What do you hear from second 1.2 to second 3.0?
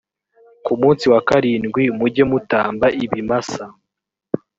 karindwi mujye mutamba